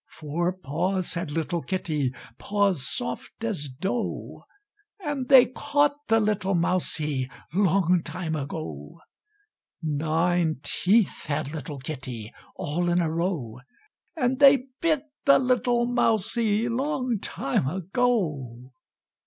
[0.09, 4.45] Four paws had little kitty, Paws soft as dough,
[4.99, 8.99] And they caught the little mousie, Long time ago.
[9.83, 13.59] Nine teeth had little kitty, All in a row;
[14.15, 18.71] And they bit the little mousie, Long time ago.